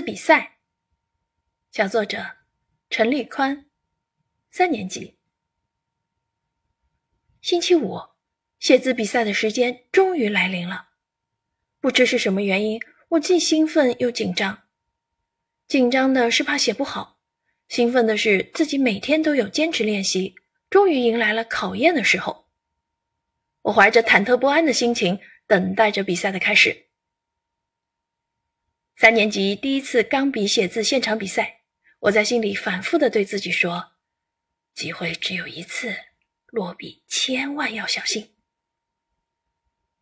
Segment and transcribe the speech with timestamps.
[0.00, 0.58] 比赛，
[1.70, 2.36] 小作者
[2.88, 3.66] 陈立宽，
[4.50, 5.16] 三年级。
[7.40, 7.98] 星期五，
[8.58, 10.90] 写字比赛的时间终于来临了。
[11.80, 14.64] 不知是什么原因，我既兴奋又紧张。
[15.66, 17.18] 紧张的是怕写不好，
[17.68, 20.34] 兴奋的是自己每天都有坚持练习，
[20.68, 22.48] 终于迎来了考验的时候。
[23.62, 26.89] 我怀着忐忑不安的心情，等待着比赛的开始。
[29.00, 31.62] 三年级第一次钢笔写字现场比赛，
[32.00, 33.92] 我在心里反复的对自己说
[34.76, 35.96] ：“机会只有一次，
[36.48, 38.34] 落笔千万要小心。”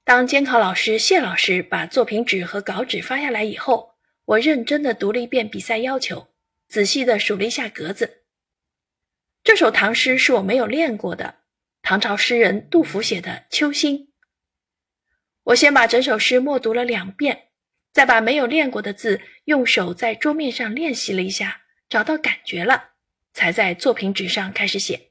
[0.03, 6.31] 当监考老师谢老师把作品纸和稿纸发下来以后，我认真的读了一遍比赛要求，
[6.67, 8.25] 仔细的数了一下格子。
[9.45, 11.43] 这首唐诗是我没有练过的，
[11.83, 13.97] 唐朝诗人杜甫写的《秋兴》。
[15.45, 17.45] 我先把整首诗默读了两遍。
[17.99, 22.91] 再把没有练过的字用手在桌面上练习了一下，找到感觉了，
[23.33, 25.11] 才在作品纸上开始写。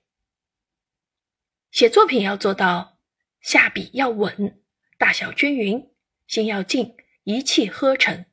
[1.70, 3.02] 写作品要做到
[3.42, 4.64] 下笔要稳，
[4.98, 5.94] 大小均匀，
[6.28, 8.26] 心要静，一气呵成。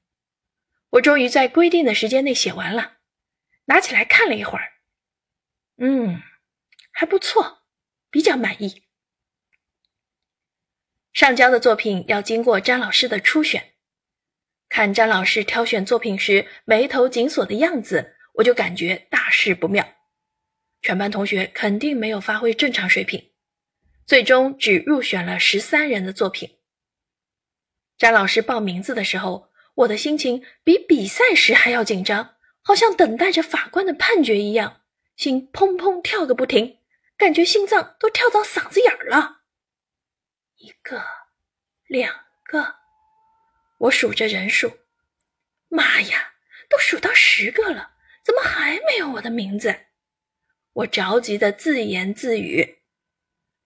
[0.90, 2.98] 我终于在规定的时间内写完了，
[3.64, 4.74] 拿起来看了一会儿，
[5.78, 6.22] 嗯，
[6.92, 7.64] 还不错，
[8.08, 8.84] 比较满意。
[11.12, 13.73] 上交的作品要经过詹老师的初选。
[14.74, 19.86] 看詹老师挑选作品时眉头紧锁的样子，我就感觉大事不妙。
[20.82, 23.30] 全班同学肯定没有发挥正常水平，
[24.04, 26.58] 最终只入选了十三人的作品。
[27.96, 34.80] 詹老师报名字的时候，我的心情比比赛时还要紧张，好像等待着法官的判决一样，
[35.14, 36.78] 心砰砰跳个不停，
[37.16, 39.42] 感觉心脏都跳到嗓子眼儿了。
[40.56, 41.00] 一个，
[41.86, 42.83] 两个。
[43.78, 44.78] 我数着人数，
[45.68, 46.34] 妈呀，
[46.68, 49.86] 都数到十个了，怎么还没有我的名字？
[50.72, 52.78] 我着急的自言自语。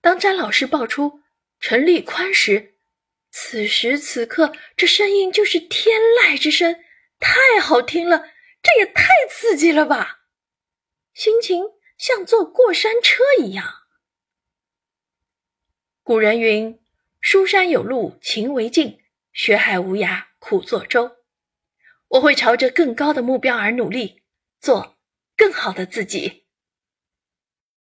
[0.01, 1.23] 当詹老师报出
[1.61, 2.75] 陈立宽时，
[3.31, 6.83] 此时此刻这声音就是天籁之声，
[7.19, 8.31] 太好听了，
[8.63, 10.21] 这也太刺激了吧！
[11.15, 11.65] 心情
[11.97, 13.65] 像坐过山车一样。
[16.03, 16.81] 古人云
[17.21, 19.01] ：“书山有路勤为径。”
[19.39, 21.19] 学海无涯苦作舟，
[22.09, 24.25] 我会朝着更高的目标而努力，
[24.61, 24.99] 做
[25.37, 26.48] 更好的自己。